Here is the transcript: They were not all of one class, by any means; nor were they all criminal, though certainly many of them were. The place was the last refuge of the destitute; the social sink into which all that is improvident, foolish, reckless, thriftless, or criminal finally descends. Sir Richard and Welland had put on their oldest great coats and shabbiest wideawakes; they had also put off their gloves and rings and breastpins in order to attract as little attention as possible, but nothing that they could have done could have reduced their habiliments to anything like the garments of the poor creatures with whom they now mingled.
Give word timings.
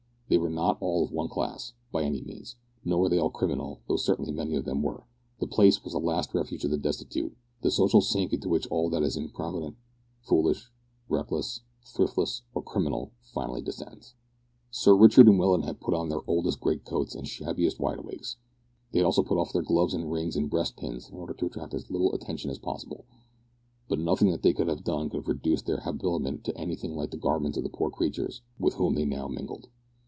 They 0.33 0.37
were 0.37 0.49
not 0.49 0.77
all 0.79 1.03
of 1.03 1.11
one 1.11 1.27
class, 1.27 1.73
by 1.91 2.03
any 2.03 2.21
means; 2.21 2.55
nor 2.85 3.01
were 3.01 3.09
they 3.09 3.19
all 3.19 3.29
criminal, 3.29 3.81
though 3.89 3.97
certainly 3.97 4.31
many 4.31 4.55
of 4.55 4.63
them 4.63 4.81
were. 4.81 5.03
The 5.41 5.45
place 5.45 5.83
was 5.83 5.91
the 5.91 5.99
last 5.99 6.33
refuge 6.33 6.63
of 6.63 6.71
the 6.71 6.77
destitute; 6.77 7.35
the 7.61 7.69
social 7.69 7.99
sink 7.99 8.31
into 8.31 8.47
which 8.47 8.65
all 8.67 8.89
that 8.91 9.03
is 9.03 9.17
improvident, 9.17 9.75
foolish, 10.21 10.71
reckless, 11.09 11.59
thriftless, 11.85 12.43
or 12.53 12.63
criminal 12.63 13.11
finally 13.19 13.61
descends. 13.61 14.13
Sir 14.69 14.95
Richard 14.95 15.27
and 15.27 15.37
Welland 15.37 15.65
had 15.65 15.81
put 15.81 15.93
on 15.93 16.07
their 16.07 16.21
oldest 16.25 16.61
great 16.61 16.85
coats 16.85 17.13
and 17.13 17.27
shabbiest 17.27 17.77
wideawakes; 17.77 18.37
they 18.93 18.99
had 18.99 19.05
also 19.05 19.23
put 19.23 19.37
off 19.37 19.51
their 19.51 19.63
gloves 19.63 19.93
and 19.93 20.13
rings 20.13 20.37
and 20.37 20.49
breastpins 20.49 21.11
in 21.11 21.17
order 21.17 21.33
to 21.33 21.47
attract 21.47 21.73
as 21.73 21.91
little 21.91 22.13
attention 22.13 22.49
as 22.49 22.57
possible, 22.57 23.03
but 23.89 23.99
nothing 23.99 24.29
that 24.31 24.43
they 24.43 24.53
could 24.53 24.69
have 24.69 24.85
done 24.85 25.09
could 25.09 25.17
have 25.17 25.27
reduced 25.27 25.65
their 25.65 25.81
habiliments 25.81 26.43
to 26.43 26.57
anything 26.57 26.95
like 26.95 27.11
the 27.11 27.17
garments 27.17 27.57
of 27.57 27.65
the 27.65 27.69
poor 27.69 27.89
creatures 27.89 28.41
with 28.57 28.75
whom 28.75 28.95
they 28.95 29.03
now 29.03 29.27
mingled. 29.27 29.67